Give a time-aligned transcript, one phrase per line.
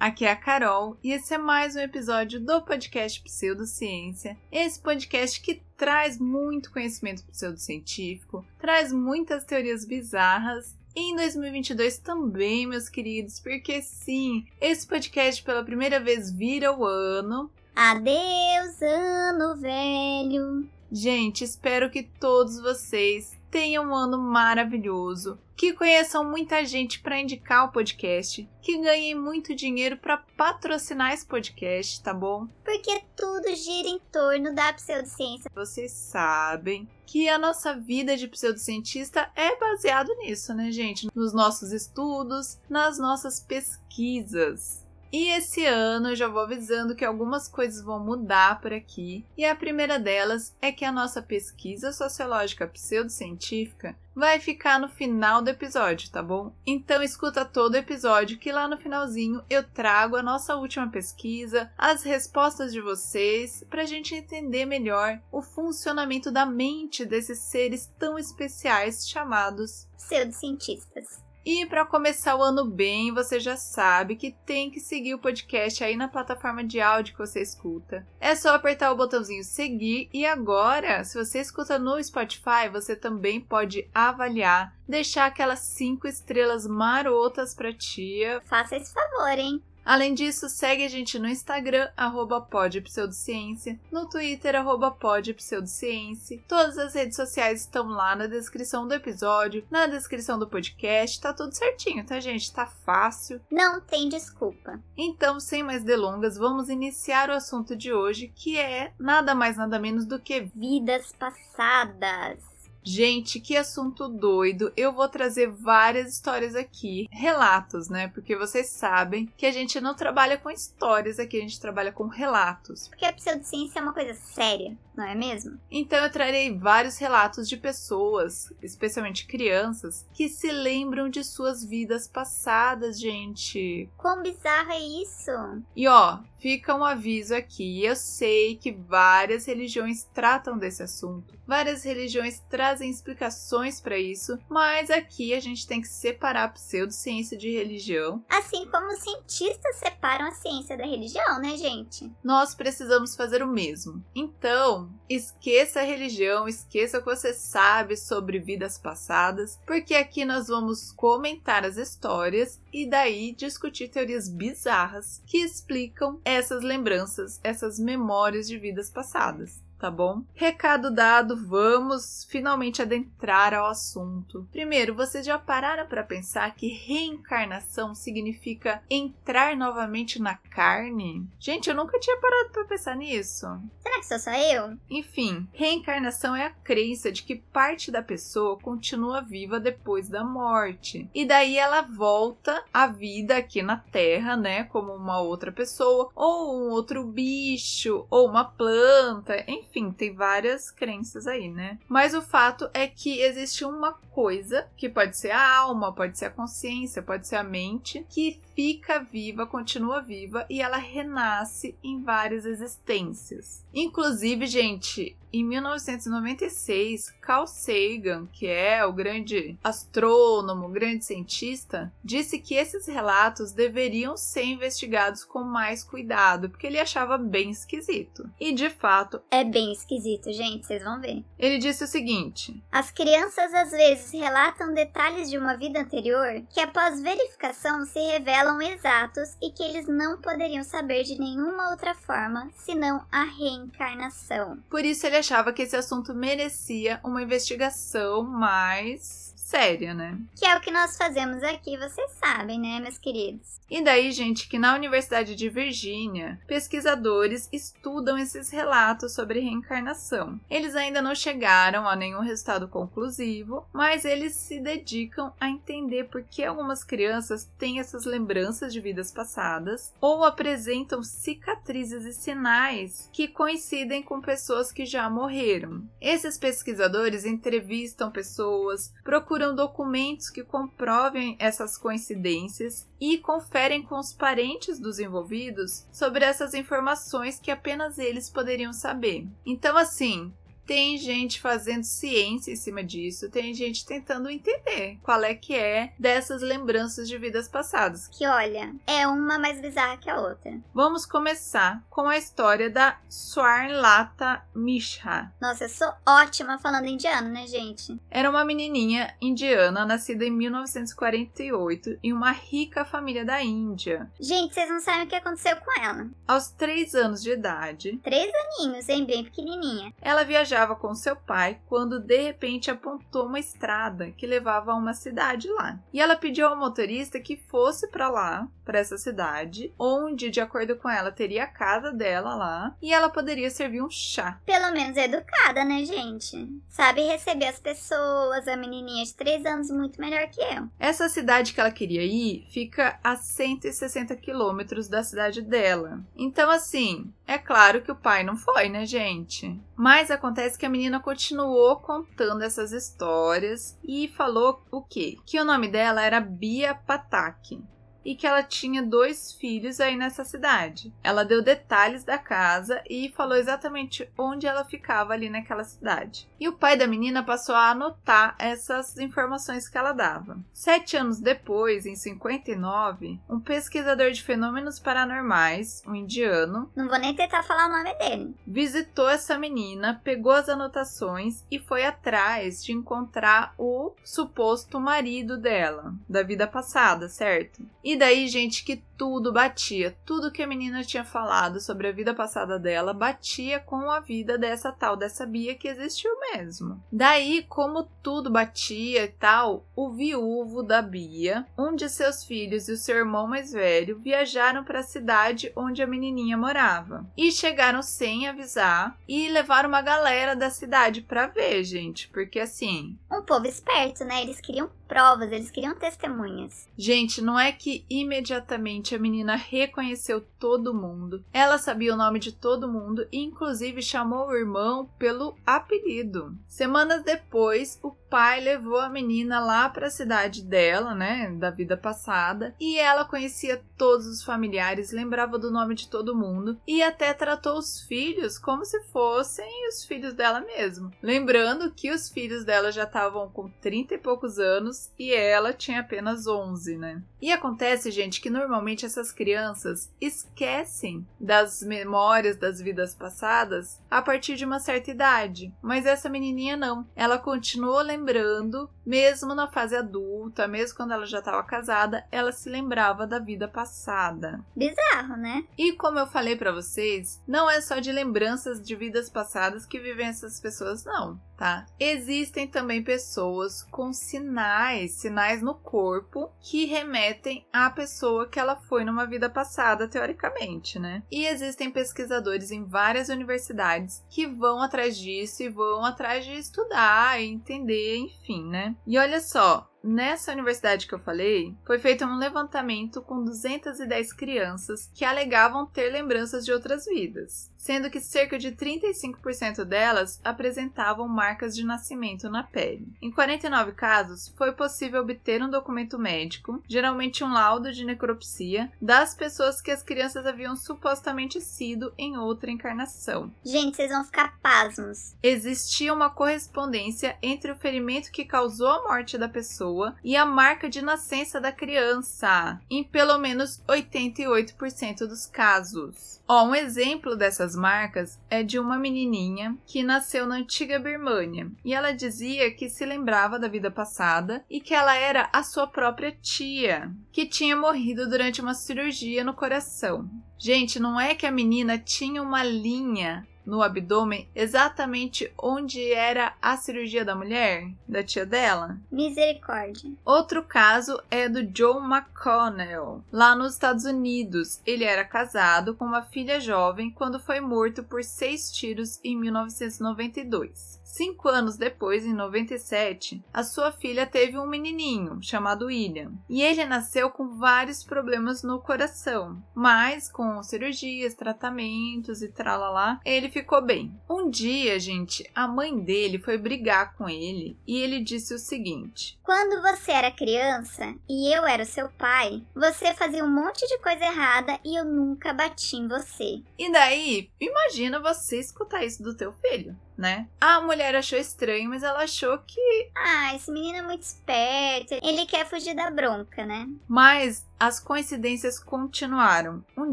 [0.00, 4.34] Aqui é a Carol e esse é mais um episódio do podcast Pseudociência.
[4.50, 12.66] Esse podcast que traz muito conhecimento pseudocientífico, traz muitas teorias bizarras e em 2022 também,
[12.66, 17.50] meus queridos, porque sim, esse podcast pela primeira vez vira o ano.
[17.76, 20.66] Adeus, ano velho!
[20.90, 27.66] Gente, espero que todos vocês tenham um ano maravilhoso, que conheçam muita gente para indicar
[27.66, 32.46] o podcast, que ganhem muito dinheiro para patrocinar esse podcast, tá bom?
[32.64, 35.50] Porque tudo gira em torno da pseudociência.
[35.54, 41.08] Vocês sabem que a nossa vida de pseudocientista é baseado nisso, né, gente?
[41.14, 44.79] Nos nossos estudos, nas nossas pesquisas.
[45.12, 49.44] E esse ano eu já vou avisando que algumas coisas vão mudar por aqui, e
[49.44, 55.48] a primeira delas é que a nossa pesquisa sociológica pseudocientífica vai ficar no final do
[55.48, 56.52] episódio, tá bom?
[56.64, 61.72] Então escuta todo o episódio que lá no finalzinho eu trago a nossa última pesquisa,
[61.76, 68.18] as respostas de vocês, pra gente entender melhor o funcionamento da mente desses seres tão
[68.18, 71.29] especiais chamados pseudocientistas.
[71.44, 75.82] E para começar o ano bem, você já sabe que tem que seguir o podcast
[75.82, 78.06] aí na plataforma de áudio que você escuta.
[78.20, 83.40] É só apertar o botãozinho seguir e agora, se você escuta no Spotify, você também
[83.40, 88.42] pode avaliar, deixar aquelas cinco estrelas marotas para tia.
[88.44, 89.62] Faça esse favor, hein?
[89.84, 96.42] Além disso, segue a gente no Instagram, arroba podpseudociência, no Twitter, arroba podpseudociência.
[96.46, 101.32] Todas as redes sociais estão lá na descrição do episódio, na descrição do podcast, tá
[101.32, 102.52] tudo certinho, tá, gente?
[102.52, 103.40] Tá fácil.
[103.50, 104.80] Não tem desculpa.
[104.96, 109.78] Então, sem mais delongas, vamos iniciar o assunto de hoje, que é nada mais nada
[109.78, 112.59] menos do que vidas passadas.
[112.82, 114.72] Gente, que assunto doido!
[114.76, 118.08] Eu vou trazer várias histórias aqui, relatos, né?
[118.08, 122.06] Porque vocês sabem que a gente não trabalha com histórias aqui, a gente trabalha com
[122.06, 122.88] relatos.
[122.88, 125.58] Porque a pseudociência é uma coisa séria, não é mesmo?
[125.70, 132.08] Então eu trarei vários relatos de pessoas, especialmente crianças, que se lembram de suas vidas
[132.08, 133.88] passadas, gente.
[133.96, 135.30] Quão bizarro é isso?
[135.76, 137.84] E ó, fica um aviso aqui.
[137.84, 144.90] Eu sei que várias religiões tratam desse assunto, várias religiões trazem explicações para isso, mas
[144.90, 148.24] aqui a gente tem que separar a pseudociência de religião.
[148.28, 152.10] Assim como os cientistas separam a ciência da religião, né, gente?
[152.24, 154.02] Nós precisamos fazer o mesmo.
[154.14, 160.48] Então, esqueça a religião, esqueça o que você sabe sobre vidas passadas, porque aqui nós
[160.48, 168.46] vamos comentar as histórias e daí discutir teorias bizarras que explicam essas lembranças, essas memórias
[168.46, 170.22] de vidas passadas tá bom?
[170.34, 174.46] Recado dado, vamos finalmente adentrar ao assunto.
[174.52, 181.26] Primeiro, vocês já pararam para pensar que reencarnação significa entrar novamente na carne?
[181.38, 183.46] Gente, eu nunca tinha parado para pensar nisso.
[183.82, 184.76] Será que sou só eu?
[184.90, 191.08] Enfim, reencarnação é a crença de que parte da pessoa continua viva depois da morte.
[191.14, 196.54] E daí ela volta à vida aqui na Terra, né, como uma outra pessoa, ou
[196.54, 201.78] um outro bicho, ou uma planta, enfim enfim, tem várias crenças aí, né?
[201.88, 206.26] Mas o fato é que existe uma coisa que pode ser a alma, pode ser
[206.26, 212.02] a consciência, pode ser a mente, que fica viva, continua viva e ela renasce em
[212.02, 213.64] várias existências.
[213.72, 222.54] Inclusive, gente, em 1996, Carl Sagan, que é o grande astrônomo, grande cientista, disse que
[222.54, 228.28] esses relatos deveriam ser investigados com mais cuidado, porque ele achava bem esquisito.
[228.40, 231.24] E de fato, é bem esquisito, gente, vocês vão ver.
[231.38, 236.60] Ele disse o seguinte: As crianças às vezes relatam detalhes de uma vida anterior que
[236.60, 242.50] após verificação se revelam exatos e que eles não poderiam saber de nenhuma outra forma
[242.56, 244.58] senão a reencarnação.
[244.70, 250.16] Por isso ele achava que esse assunto merecia uma investigação mais séria, né?
[250.36, 253.60] Que é o que nós fazemos aqui, vocês sabem, né, meus queridos?
[253.68, 260.40] E daí, gente, que na Universidade de Virgínia, pesquisadores estudam esses relatos sobre reencarnação.
[260.48, 266.22] Eles ainda não chegaram a nenhum resultado conclusivo, mas eles se dedicam a entender por
[266.22, 273.08] que algumas crianças têm essas lembranças lembranças de vidas passadas ou apresentam cicatrizes e sinais
[273.12, 275.84] que coincidem com pessoas que já morreram.
[276.00, 284.78] Esses pesquisadores entrevistam pessoas, procuram documentos que comprovem essas coincidências e conferem com os parentes
[284.78, 289.26] dos envolvidos sobre essas informações que apenas eles poderiam saber.
[289.44, 290.32] Então, assim,
[290.70, 295.92] tem gente fazendo ciência em cima disso, tem gente tentando entender qual é que é
[295.98, 298.06] dessas lembranças de vidas passadas.
[298.06, 300.60] Que olha, é uma mais bizarra que a outra.
[300.72, 305.32] Vamos começar com a história da Swarnlata Mishra.
[305.40, 308.00] Nossa, eu sou ótima falando indiano, né, gente?
[308.08, 314.08] Era uma menininha indiana nascida em 1948 em uma rica família da Índia.
[314.20, 316.08] Gente, vocês não sabem o que aconteceu com ela.
[316.28, 318.30] Aos três anos de idade, Três
[318.60, 319.04] aninhos, hein?
[319.04, 319.92] Bem pequenininha.
[320.00, 324.94] ela viajava com seu pai quando de repente apontou uma estrada que levava a uma
[324.94, 325.78] cidade lá.
[325.92, 330.76] E ela pediu ao motorista que fosse para lá, para essa cidade, onde, de acordo
[330.76, 334.40] com ela, teria a casa dela lá e ela poderia servir um chá.
[334.46, 336.48] Pelo menos educada, né, gente?
[336.68, 340.68] Sabe receber as pessoas, a menininha de três anos muito melhor que eu.
[340.78, 345.98] Essa cidade que ela queria ir fica a 160 quilômetros da cidade dela.
[346.14, 349.60] Então, assim, é claro que o pai não foi, né, gente?
[349.74, 355.16] Mas acontece que a menina continuou contando essas histórias e falou o quê?
[355.26, 357.60] Que o nome dela era Bia Patak
[358.04, 360.92] e que ela tinha dois filhos aí nessa cidade.
[361.02, 366.28] Ela deu detalhes da casa e falou exatamente onde ela ficava ali naquela cidade.
[366.38, 370.38] E o pai da menina passou a anotar essas informações que ela dava.
[370.52, 377.14] Sete anos depois, em 59, um pesquisador de fenômenos paranormais, um indiano, Não vou nem
[377.14, 378.34] tentar falar o nome dele.
[378.46, 385.94] visitou essa menina, pegou as anotações e foi atrás de encontrar o suposto marido dela,
[386.08, 387.62] da vida passada, certo?
[387.84, 392.12] E daí, gente, que tudo batia, tudo que a menina tinha falado sobre a vida
[392.12, 396.84] passada dela batia com a vida dessa tal dessa Bia que existiu mesmo.
[396.92, 402.72] Daí, como tudo batia e tal, o viúvo da Bia, um de seus filhos e
[402.72, 407.80] o seu irmão mais velho viajaram para a cidade onde a menininha morava e chegaram
[407.80, 413.46] sem avisar e levaram uma galera da cidade para ver, gente, porque assim, Um povo
[413.46, 414.20] esperto, né?
[414.20, 416.68] Eles queriam provas, eles queriam testemunhas.
[416.76, 421.24] Gente, não é que imediatamente a menina reconheceu todo mundo.
[421.32, 426.36] Ela sabia o nome de todo mundo e, inclusive, chamou o irmão pelo apelido.
[426.46, 431.76] Semanas depois, o pai levou a menina lá para a cidade dela, né, da vida
[431.76, 437.14] passada, e ela conhecia todos os familiares, lembrava do nome de todo mundo e até
[437.14, 440.90] tratou os filhos como se fossem os filhos dela mesmo.
[441.00, 445.80] Lembrando que os filhos dela já estavam com 30 e poucos anos e ela tinha
[445.80, 447.02] apenas 11, né?
[447.22, 454.36] E acontece, gente, que normalmente essas crianças esquecem das memórias das vidas passadas a partir
[454.36, 456.86] de uma certa idade, mas essa menininha não.
[456.94, 462.48] Ela continuou lembrando, mesmo na fase adulta, mesmo quando ela já estava casada, ela se
[462.48, 464.44] lembrava da vida passada.
[464.54, 465.44] Bizarro, né?
[465.56, 469.78] E como eu falei pra vocês, não é só de lembranças de vidas passadas que
[469.78, 471.64] vivem essas pessoas, não, tá?
[471.80, 478.84] Existem também pessoas com sinais, sinais no corpo que remetem à pessoa que ela foi
[478.84, 481.02] numa vida passada, teoricamente, né?
[481.10, 487.22] E existem pesquisadores em várias universidades que vão atrás disso e vão atrás de estudar
[487.22, 488.76] entender, enfim, né?
[488.86, 494.90] E olha só, Nessa universidade que eu falei, foi feito um levantamento com 210 crianças
[494.94, 501.56] que alegavam ter lembranças de outras vidas, sendo que cerca de 35% delas apresentavam marcas
[501.56, 502.92] de nascimento na pele.
[503.00, 509.14] Em 49 casos, foi possível obter um documento médico, geralmente um laudo de necropsia, das
[509.14, 513.32] pessoas que as crianças haviam supostamente sido em outra encarnação.
[513.42, 515.16] Gente, vocês vão ficar pasmos.
[515.22, 519.69] Existia uma correspondência entre o ferimento que causou a morte da pessoa
[520.02, 526.20] e a marca de nascença da criança, em pelo menos 88% dos casos.
[526.28, 531.74] Ó, um exemplo dessas marcas é de uma menininha que nasceu na antiga Birmânia e
[531.74, 536.12] ela dizia que se lembrava da vida passada e que ela era a sua própria
[536.12, 540.08] tia, que tinha morrido durante uma cirurgia no coração.
[540.38, 546.56] Gente, não é que a menina tinha uma linha no abdômen exatamente onde era a
[546.56, 548.78] cirurgia da mulher, da tia dela?
[548.90, 549.90] Misericórdia.
[550.04, 554.60] Outro caso é do John McConnell, lá nos Estados Unidos.
[554.64, 560.79] Ele era casado com uma filha jovem quando foi morto por seis tiros em 1992.
[560.90, 566.10] Cinco anos depois, em 97, a sua filha teve um menininho chamado William.
[566.28, 573.30] E ele nasceu com vários problemas no coração, mas com cirurgias, tratamentos e tralalá, ele
[573.30, 573.94] ficou bem.
[574.10, 579.18] Um dia, gente, a mãe dele foi brigar com ele e ele disse o seguinte:
[579.22, 583.78] Quando você era criança e eu era o seu pai, você fazia um monte de
[583.78, 586.42] coisa errada e eu nunca bati em você.
[586.58, 590.26] E daí, imagina você escutar isso do teu filho né?
[590.40, 592.90] A mulher achou estranho, mas ela achou que.
[592.96, 594.94] Ah, esse menino é muito esperto.
[595.02, 596.66] Ele quer fugir da bronca, né?
[596.88, 599.62] Mas as coincidências continuaram.
[599.76, 599.92] Um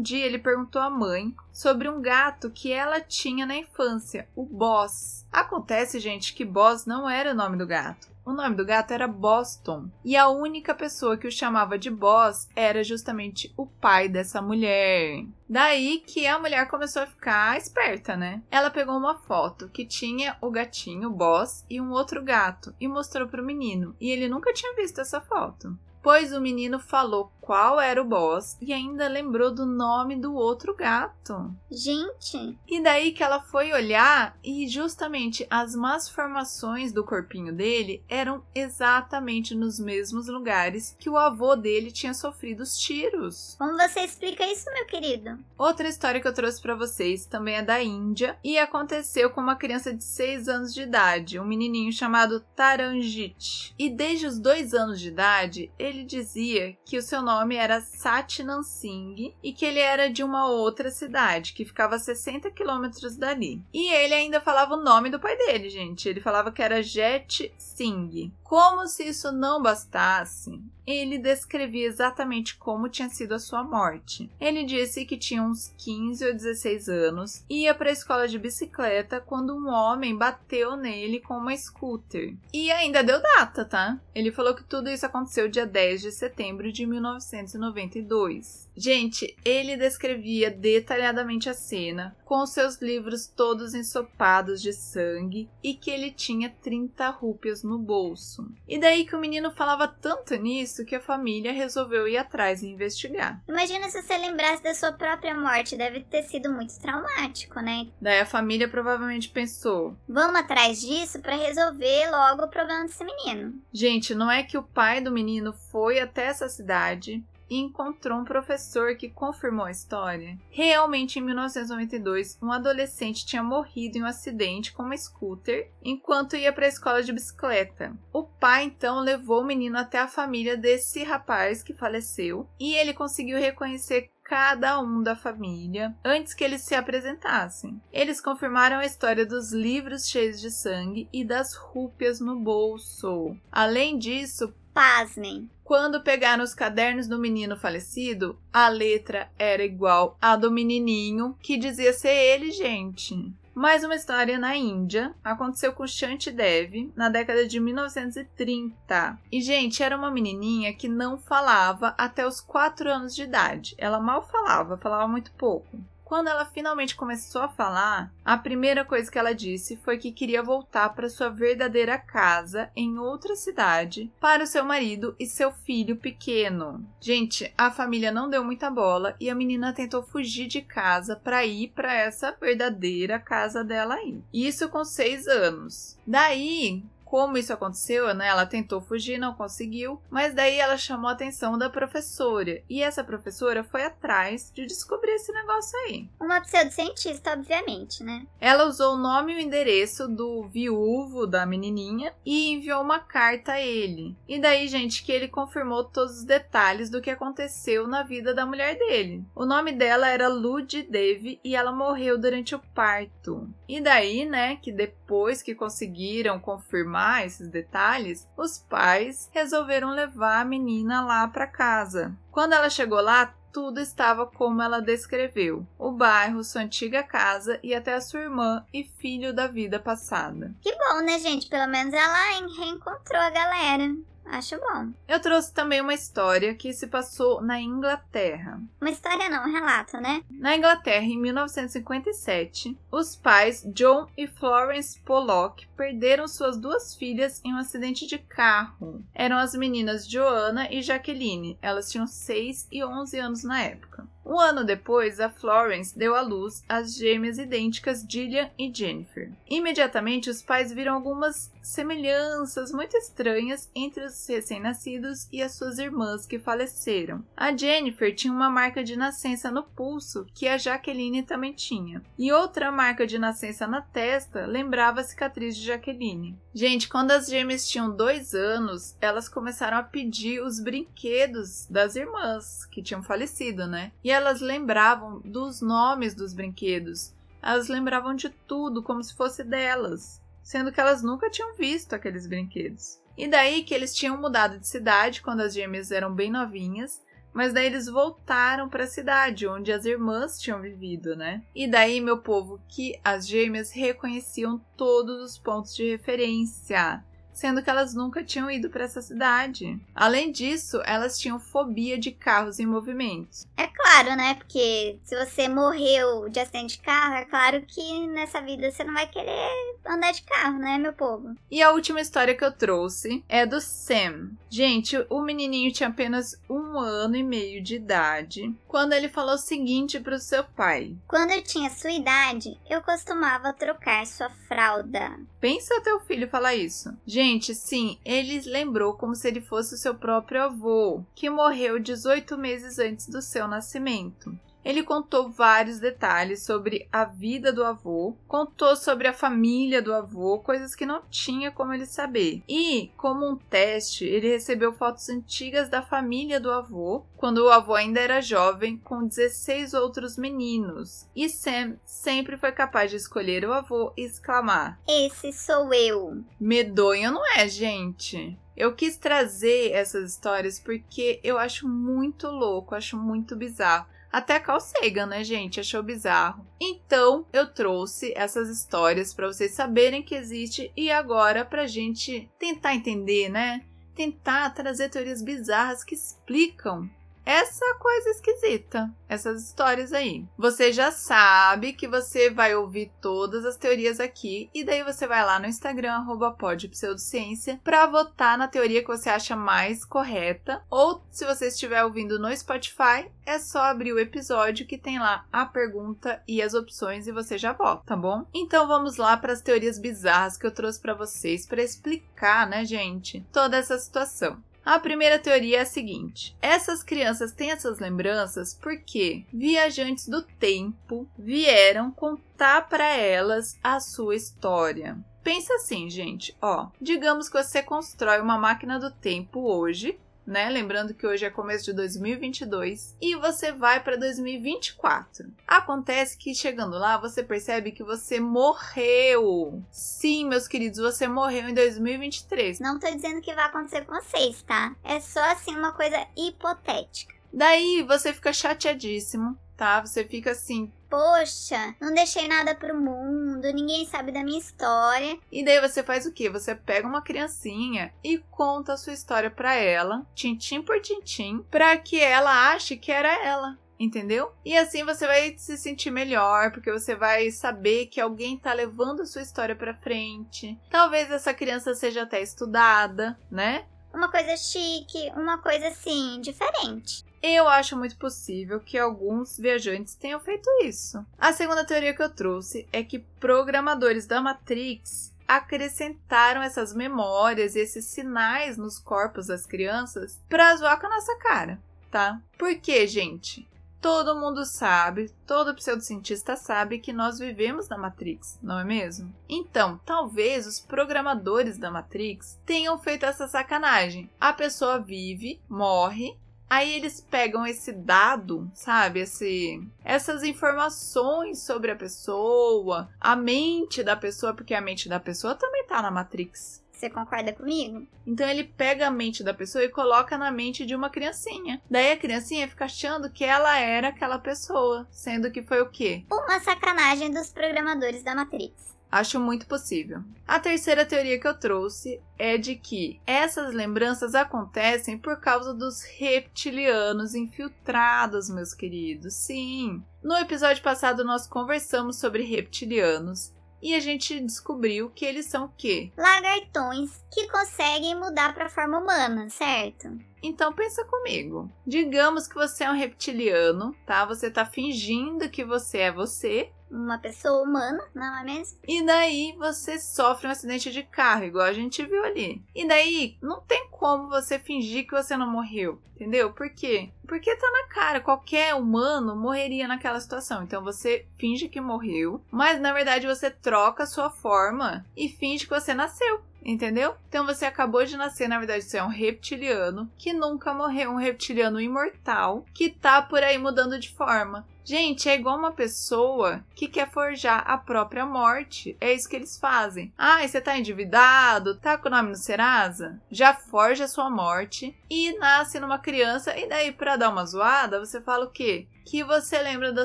[0.00, 5.26] dia ele perguntou à mãe sobre um gato que ela tinha na infância, o Boss.
[5.30, 8.08] Acontece, gente, que Boss não era o nome do gato.
[8.24, 9.90] O nome do gato era Boston.
[10.02, 15.24] E a única pessoa que o chamava de Boss era justamente o pai dessa mulher.
[15.46, 18.42] Daí que a mulher começou a ficar esperta, né?
[18.50, 22.88] Ela pegou uma foto que tinha o gatinho, o Boss, e um outro gato e
[22.88, 23.94] mostrou pro menino.
[24.00, 28.58] E ele nunca tinha visto essa foto pois o menino falou qual era o boss
[28.60, 31.50] e ainda lembrou do nome do outro gato.
[31.70, 32.58] Gente!
[32.68, 39.54] E daí que ela foi olhar e justamente as malformações do corpinho dele eram exatamente
[39.54, 43.56] nos mesmos lugares que o avô dele tinha sofrido os tiros.
[43.58, 45.38] Como você explica isso, meu querido?
[45.56, 49.56] Outra história que eu trouxe para vocês também é da Índia e aconteceu com uma
[49.56, 53.74] criança de 6 anos de idade, um menininho chamado Taranjit.
[53.78, 58.62] E desde os 2 anos de idade, ele dizia que o seu nome era Satnam
[58.62, 63.62] Singh e que ele era de uma outra cidade, que ficava a 60 quilômetros dali.
[63.72, 66.08] E ele ainda falava o nome do pai dele, gente.
[66.08, 68.32] Ele falava que era Jet Singh.
[68.42, 74.30] Como se isso não bastasse, ele descrevia exatamente como tinha sido a sua morte.
[74.40, 79.20] Ele disse que tinha uns 15 ou 16 anos, ia para a escola de bicicleta
[79.20, 82.34] quando um homem bateu nele com uma scooter.
[82.52, 84.00] E ainda deu data, tá?
[84.14, 88.68] Ele falou que tudo isso aconteceu dia 10 de setembro de 1992.
[88.76, 95.90] Gente, ele descrevia detalhadamente a cena, com seus livros todos ensopados de sangue e que
[95.90, 98.46] ele tinha 30 rúpias no bolso.
[98.68, 102.68] E daí que o menino falava tanto nisso que a família resolveu ir atrás e
[102.68, 103.42] investigar.
[103.48, 107.88] Imagina se você lembrasse da sua própria morte, deve ter sido muito traumático, né?
[107.98, 113.54] Daí a família provavelmente pensou: vamos atrás disso para resolver logo o problema desse menino.
[113.72, 118.24] Gente, não é que o pai do menino foi até essa cidade, e encontrou um
[118.24, 120.38] professor que confirmou a história.
[120.50, 126.52] Realmente, em 1992, um adolescente tinha morrido em um acidente com uma scooter enquanto ia
[126.52, 127.96] para a escola de bicicleta.
[128.12, 132.92] O pai então levou o menino até a família desse rapaz que faleceu e ele
[132.92, 137.80] conseguiu reconhecer cada um da família antes que eles se apresentassem.
[137.90, 143.34] Eles confirmaram a história dos livros cheios de sangue e das rúpias no bolso.
[143.50, 150.36] Além disso, pasmem, quando pegaram os cadernos do menino falecido, a letra era igual à
[150.36, 153.34] do menininho, que dizia ser ele, gente.
[153.52, 155.12] Mais uma história na Índia.
[155.24, 159.18] Aconteceu com Shanti Dev na década de 1930.
[159.32, 163.74] E, gente, era uma menininha que não falava até os 4 anos de idade.
[163.78, 165.76] Ela mal falava, falava muito pouco.
[166.08, 170.42] Quando ela finalmente começou a falar, a primeira coisa que ela disse foi que queria
[170.42, 175.96] voltar para sua verdadeira casa em outra cidade para o seu marido e seu filho
[175.96, 176.82] pequeno.
[176.98, 181.44] Gente, a família não deu muita bola e a menina tentou fugir de casa para
[181.44, 184.18] ir para essa verdadeira casa dela aí.
[184.32, 185.98] Isso com seis anos.
[186.06, 188.28] Daí, como isso aconteceu, né?
[188.28, 192.62] Ela tentou fugir, não conseguiu, mas daí ela chamou a atenção da professora.
[192.68, 196.08] E essa professora foi atrás de descobrir esse negócio aí.
[196.20, 198.26] Uma pseudocientista, obviamente, né?
[198.38, 203.52] Ela usou o nome e o endereço do viúvo da menininha e enviou uma carta
[203.52, 204.14] a ele.
[204.28, 208.44] E daí, gente, que ele confirmou todos os detalhes do que aconteceu na vida da
[208.44, 209.24] mulher dele.
[209.34, 213.48] O nome dela era Lud Devi e ela morreu durante o parto.
[213.66, 220.40] E daí, né, que depois que conseguiram confirmar confirmar esses detalhes, os pais resolveram levar
[220.40, 222.12] a menina lá para casa.
[222.32, 227.74] Quando ela chegou lá, tudo estava como ela descreveu: o bairro, sua antiga casa e
[227.74, 230.52] até a sua irmã e filho da vida passada.
[230.60, 231.48] Que bom, né, gente?
[231.48, 233.94] Pelo menos ela reencontrou a galera.
[234.30, 234.92] Acho bom.
[235.06, 238.60] Eu trouxe também uma história que se passou na Inglaterra.
[238.80, 240.22] Uma história não, um relato, né?
[240.30, 247.54] Na Inglaterra, em 1957, os pais John e Florence Pollock perderam suas duas filhas em
[247.54, 249.02] um acidente de carro.
[249.14, 251.58] Eram as meninas Joanna e Jacqueline.
[251.62, 254.06] Elas tinham 6 e 11 anos na época.
[254.28, 259.32] Um ano depois, a Florence deu à luz as gêmeas idênticas Gillian e Jennifer.
[259.48, 266.26] Imediatamente, os pais viram algumas semelhanças muito estranhas entre os recém-nascidos e as suas irmãs
[266.26, 267.24] que faleceram.
[267.36, 272.32] A Jennifer tinha uma marca de nascença no pulso que a Jaqueline também tinha, e
[272.32, 276.38] outra marca de nascença na testa lembrava a cicatriz de Jaqueline.
[276.54, 282.64] Gente, quando as gêmeas tinham dois anos, elas começaram a pedir os brinquedos das irmãs
[282.66, 283.92] que tinham falecido, né?
[284.02, 287.14] E elas lembravam dos nomes dos brinquedos.
[287.40, 292.26] Elas lembravam de tudo como se fosse delas sendo que elas nunca tinham visto aqueles
[292.26, 292.98] brinquedos.
[293.18, 297.52] E daí que eles tinham mudado de cidade quando as gêmeas eram bem novinhas, mas
[297.52, 301.42] daí eles voltaram para a cidade onde as irmãs tinham vivido, né?
[301.54, 307.04] E daí, meu povo, que as gêmeas reconheciam todos os pontos de referência
[307.38, 309.78] sendo que elas nunca tinham ido para essa cidade.
[309.94, 313.46] Além disso, elas tinham fobia de carros em movimento.
[313.56, 314.34] É claro, né?
[314.34, 318.92] Porque se você morreu de acidente de carro, é claro que nessa vida você não
[318.92, 319.48] vai querer
[319.86, 321.36] andar de carro, né, meu povo?
[321.48, 324.30] E a última história que eu trouxe é do Sam.
[324.50, 329.38] Gente, o menininho tinha apenas um ano e meio de idade quando ele falou o
[329.38, 335.18] seguinte para o seu pai: Quando eu tinha sua idade, eu costumava trocar sua fralda.
[335.40, 336.92] Pensa teu filho falar isso.
[337.06, 342.38] Gente, sim, ele lembrou como se ele fosse o seu próprio avô, que morreu 18
[342.38, 344.34] meses antes do seu nascimento.
[344.68, 350.40] Ele contou vários detalhes sobre a vida do avô, contou sobre a família do avô,
[350.40, 352.42] coisas que não tinha como ele saber.
[352.46, 357.74] E, como um teste, ele recebeu fotos antigas da família do avô, quando o avô
[357.74, 361.08] ainda era jovem, com 16 outros meninos.
[361.16, 366.22] E Sam sempre foi capaz de escolher o avô e exclamar: Esse sou eu.
[366.38, 368.38] Medonho não é, gente?
[368.54, 373.86] Eu quis trazer essas histórias porque eu acho muito louco, acho muito bizarro.
[374.10, 375.60] Até Carl Sagan, né, gente?
[375.60, 376.46] Achou bizarro.
[376.60, 382.74] Então, eu trouxe essas histórias para vocês saberem que existe e agora pra gente tentar
[382.74, 383.62] entender, né?
[383.94, 386.88] Tentar trazer teorias bizarras que explicam
[387.28, 390.24] essa coisa esquisita, essas histórias aí.
[390.38, 395.22] Você já sabe que você vai ouvir todas as teorias aqui e daí você vai
[395.22, 396.06] lá no Instagram
[396.38, 402.18] podpseudociência para votar na teoria que você acha mais correta ou se você estiver ouvindo
[402.18, 407.06] no Spotify, é só abrir o episódio que tem lá a pergunta e as opções
[407.06, 408.26] e você já vota, tá bom?
[408.32, 412.64] Então vamos lá para as teorias bizarras que eu trouxe para vocês para explicar, né,
[412.64, 414.42] gente, toda essa situação.
[414.68, 421.08] A primeira teoria é a seguinte: essas crianças têm essas lembranças porque viajantes do tempo
[421.18, 424.98] vieram contar para elas a sua história.
[425.24, 430.50] Pensa assim, gente, ó, digamos que você constrói uma máquina do tempo hoje né?
[430.50, 435.32] Lembrando que hoje é começo de 2022 e você vai para 2024.
[435.46, 439.62] Acontece que chegando lá você percebe que você morreu.
[439.70, 442.60] Sim, meus queridos, você morreu em 2023.
[442.60, 444.76] Não tô dizendo que vai acontecer com vocês, tá?
[444.84, 447.14] É só assim uma coisa hipotética.
[447.32, 449.80] Daí você fica chateadíssimo, tá?
[449.80, 455.18] Você fica assim, Poxa, não deixei nada pro mundo, ninguém sabe da minha história.
[455.30, 456.28] E daí você faz o quê?
[456.28, 461.76] Você pega uma criancinha e conta a sua história para ela, tintim por tintim, para
[461.76, 464.32] que ela ache que era ela entendeu?
[464.44, 469.02] E assim você vai se sentir melhor, porque você vai saber que alguém tá levando
[469.02, 470.58] a sua história para frente.
[470.68, 473.66] Talvez essa criança seja até estudada, né?
[473.94, 477.04] Uma coisa chique, uma coisa assim, diferente.
[477.22, 481.04] Eu acho muito possível que alguns viajantes tenham feito isso.
[481.18, 487.60] A segunda teoria que eu trouxe é que programadores da Matrix acrescentaram essas memórias e
[487.60, 492.20] esses sinais nos corpos das crianças para zoar com a nossa cara, tá?
[492.38, 493.46] Por quê, gente?
[493.80, 499.14] Todo mundo sabe, todo pseudocientista sabe que nós vivemos na Matrix, não é mesmo?
[499.28, 504.10] Então, talvez os programadores da Matrix tenham feito essa sacanagem.
[504.20, 506.16] A pessoa vive, morre,
[506.48, 509.00] Aí eles pegam esse dado, sabe?
[509.00, 515.34] Esse, essas informações sobre a pessoa, a mente da pessoa, porque a mente da pessoa
[515.34, 516.62] também tá na Matrix.
[516.78, 517.88] Você concorda comigo?
[518.06, 521.60] Então ele pega a mente da pessoa e coloca na mente de uma criancinha.
[521.68, 526.04] Daí a criancinha fica achando que ela era aquela pessoa, sendo que foi o quê?
[526.08, 528.77] Uma sacanagem dos programadores da Matrix.
[528.90, 530.02] Acho muito possível.
[530.26, 535.82] A terceira teoria que eu trouxe é de que essas lembranças acontecem por causa dos
[535.82, 539.14] reptilianos infiltrados, meus queridos.
[539.14, 539.82] Sim.
[540.02, 545.52] No episódio passado nós conversamos sobre reptilianos E a gente descobriu que eles são o
[545.56, 545.92] quê?
[545.96, 549.98] Lagartões que conseguem mudar para forma humana, certo?
[550.22, 551.50] Então pensa comigo.
[551.66, 554.04] Digamos que você é um reptiliano, tá?
[554.04, 556.52] Você tá fingindo que você é você.
[556.70, 558.58] Uma pessoa humana, não é mesmo?
[558.66, 562.42] E daí você sofre um acidente de carro, igual a gente viu ali.
[562.54, 566.32] E daí não tem como você fingir que você não morreu, entendeu?
[566.32, 566.90] Por quê?
[567.06, 570.42] Porque tá na cara, qualquer humano morreria naquela situação.
[570.42, 575.46] Então você finge que morreu, mas na verdade você troca a sua forma e finge
[575.46, 576.20] que você nasceu.
[576.44, 576.94] Entendeu?
[577.08, 580.96] Então você acabou de nascer, na verdade, você é um reptiliano que nunca morreu, um
[580.96, 584.46] reptiliano imortal que tá por aí mudando de forma.
[584.68, 588.76] Gente, é igual uma pessoa que quer forjar a própria morte.
[588.78, 589.90] É isso que eles fazem.
[589.96, 591.56] Ah, você tá endividado?
[591.56, 593.00] Tá com o nome no Serasa?
[593.10, 596.36] Já forja a sua morte e nasce numa criança.
[596.36, 598.66] E daí, pra dar uma zoada, você fala o quê?
[598.88, 599.84] Que você lembra da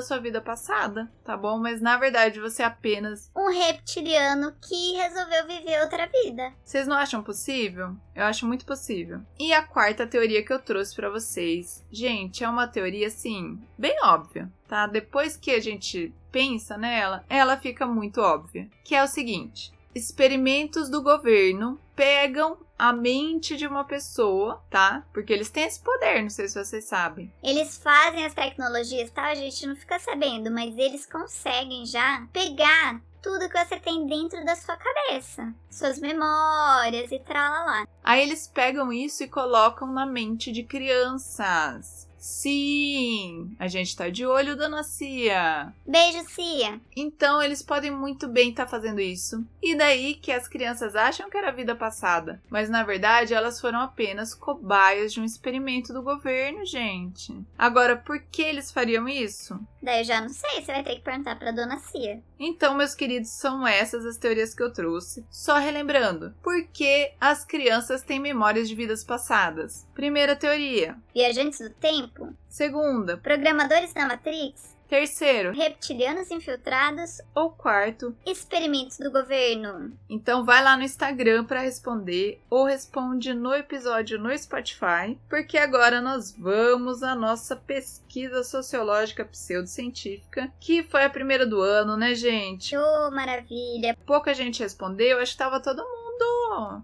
[0.00, 1.58] sua vida passada, tá bom?
[1.58, 6.54] Mas na verdade você é apenas um reptiliano que resolveu viver outra vida.
[6.64, 7.94] Vocês não acham possível?
[8.14, 9.20] Eu acho muito possível.
[9.38, 13.94] E a quarta teoria que eu trouxe para vocês, gente, é uma teoria assim, bem
[14.02, 14.86] óbvia, tá?
[14.86, 20.88] Depois que a gente pensa nela, ela fica muito óbvia, que é o seguinte: experimentos
[20.88, 25.06] do governo pegam a mente de uma pessoa, tá?
[25.12, 27.32] Porque eles têm esse poder, não sei se vocês sabem.
[27.42, 29.26] Eles fazem as tecnologias, tá?
[29.28, 34.44] A gente não fica sabendo, mas eles conseguem já pegar tudo que você tem dentro
[34.44, 37.86] da sua cabeça, suas memórias e lá.
[38.02, 42.06] Aí eles pegam isso e colocam na mente de crianças.
[42.24, 45.74] Sim, a gente tá de olho, dona Cia.
[45.86, 46.80] Beijo, Cia.
[46.96, 49.44] Então eles podem muito bem estar tá fazendo isso.
[49.62, 53.78] E daí que as crianças acham que era vida passada, mas na verdade elas foram
[53.78, 57.38] apenas cobaias de um experimento do governo, gente.
[57.58, 59.60] Agora, por que eles fariam isso?
[59.82, 62.22] Daí eu já não sei, você vai ter que perguntar pra dona Cia.
[62.40, 65.26] Então, meus queridos, são essas as teorias que eu trouxe.
[65.30, 69.86] Só relembrando, por que as crianças têm memórias de vidas passadas?
[69.94, 72.13] Primeira teoria: Viajantes do tempo.
[72.48, 74.74] Segunda: Programadores da Matrix.
[74.88, 77.20] Terceiro, reptilianos infiltrados.
[77.34, 79.96] Ou quarto, experimentos do governo.
[80.08, 86.00] Então vai lá no Instagram para responder ou responde no episódio no Spotify, porque agora
[86.00, 92.76] nós vamos à nossa pesquisa sociológica pseudocientífica, que foi a primeira do ano, né, gente?
[92.76, 93.96] Oh, maravilha!
[94.06, 96.04] Pouca gente respondeu, acho que tava todo mundo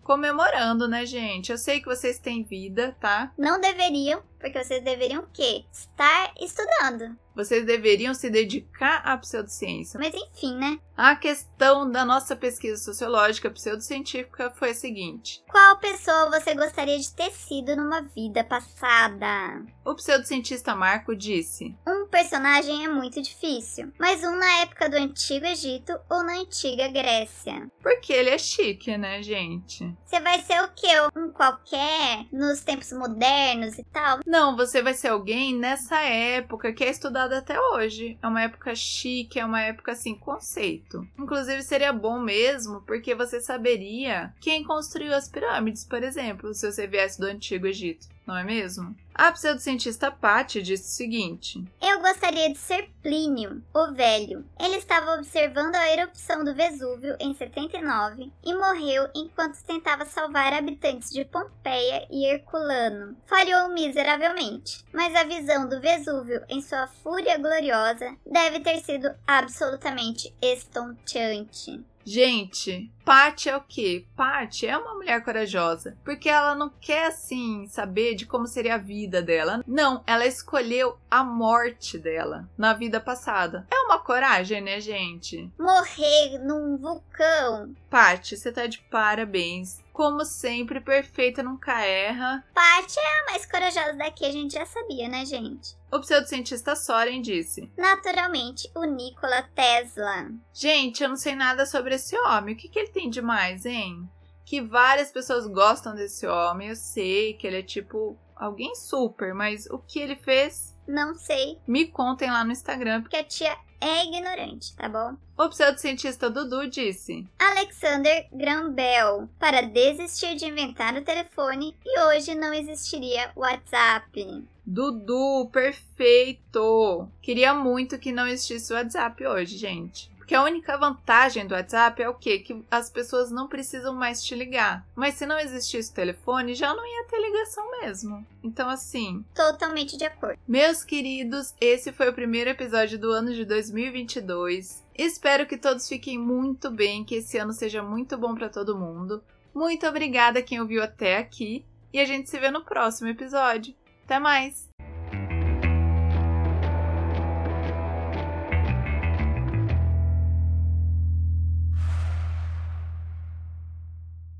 [0.02, 1.52] comemorando, né, gente?
[1.52, 3.32] Eu sei que vocês têm vida, tá?
[3.38, 5.64] Não deveriam, porque vocês deveriam o quê?
[5.70, 7.16] Estar estudando.
[7.34, 9.98] Vocês deveriam se dedicar à pseudociência.
[9.98, 10.78] Mas enfim, né?
[10.96, 17.14] A questão da nossa pesquisa sociológica pseudocientífica foi a seguinte: Qual pessoa você gostaria de
[17.14, 19.64] ter sido numa vida passada?
[19.84, 25.46] O pseudocientista Marco disse: Um personagem é muito difícil, mas um na época do Antigo
[25.46, 27.70] Egito ou na Antiga Grécia.
[27.82, 29.96] Porque ele é chique, né, gente?
[30.04, 30.88] Você vai ser o quê?
[31.16, 34.20] Um qualquer nos tempos modernos e tal?
[34.30, 38.16] Não, você vai ser alguém nessa época que é estudada até hoje.
[38.22, 41.04] É uma época chique, é uma época assim, conceito.
[41.18, 46.86] Inclusive seria bom mesmo, porque você saberia quem construiu as pirâmides, por exemplo, se você
[46.86, 48.94] viesse do Antigo Egito não é mesmo?
[49.14, 54.44] A pseudocientista Patty disse o seguinte: Eu gostaria de ser Plínio, o velho.
[54.58, 61.10] Ele estava observando a erupção do Vesúvio em 79 e morreu enquanto tentava salvar habitantes
[61.10, 63.16] de Pompeia e Herculano.
[63.26, 70.34] Falhou miseravelmente, mas a visão do Vesúvio em sua fúria gloriosa deve ter sido absolutamente
[70.42, 71.82] estonteante.
[72.04, 74.06] Gente, Paty é o quê?
[74.16, 78.78] Paty é uma mulher corajosa, porque ela não quer assim saber de como seria a
[78.78, 79.62] vida dela.
[79.66, 83.66] Não, ela escolheu a morte dela na vida passada.
[83.70, 85.50] É uma coragem, né, gente?
[85.58, 87.74] Morrer num vulcão.
[87.88, 92.42] Paty, você tá de parabéns como sempre, perfeita, nunca erra.
[92.54, 95.76] Paty é a mais corajosa daqui, a gente já sabia, né, gente?
[95.92, 100.30] O pseudocientista Soren disse: Naturalmente, o Nikola Tesla.
[100.54, 102.54] Gente, eu não sei nada sobre esse homem.
[102.54, 104.08] O que, que ele tem de mais, hein?
[104.46, 106.70] Que várias pessoas gostam desse homem.
[106.70, 110.74] Eu sei que ele é tipo alguém super, mas o que ele fez?
[110.88, 111.58] Não sei.
[111.66, 113.02] Me contem lá no Instagram.
[113.02, 115.16] Porque a tia é ignorante, tá bom?
[115.38, 122.34] O pseudocientista Dudu disse: Alexander Graham Bell para desistir de inventar o telefone e hoje
[122.34, 124.44] não existiria WhatsApp.
[124.66, 127.08] Dudu, perfeito!
[127.22, 132.00] Queria muito que não existisse o WhatsApp hoje, gente Que a única vantagem do WhatsApp
[132.00, 132.38] é o quê?
[132.38, 134.86] Que as pessoas não precisam mais te ligar.
[134.94, 138.24] Mas se não existisse o telefone, já não ia ter ligação mesmo.
[138.40, 139.24] Então, assim.
[139.34, 140.38] Totalmente de acordo.
[140.46, 144.86] Meus queridos, esse foi o primeiro episódio do ano de 2022.
[144.96, 149.24] Espero que todos fiquem muito bem, que esse ano seja muito bom para todo mundo.
[149.52, 153.74] Muito obrigada quem ouviu até aqui e a gente se vê no próximo episódio.
[154.04, 154.69] Até mais!